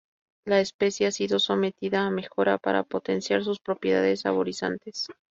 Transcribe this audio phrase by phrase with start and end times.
[0.45, 5.05] La especie ha sido sometida a mejora para potenciar sus propiedades saborizantes.